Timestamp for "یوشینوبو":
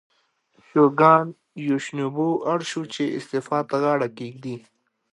1.67-2.27